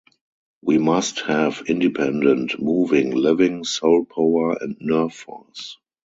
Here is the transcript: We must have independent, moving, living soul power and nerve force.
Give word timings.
We 0.63 0.79
must 0.79 1.19
have 1.27 1.61
independent, 1.67 2.59
moving, 2.59 3.11
living 3.11 3.63
soul 3.65 4.03
power 4.05 4.57
and 4.59 4.75
nerve 4.79 5.13
force. 5.13 5.77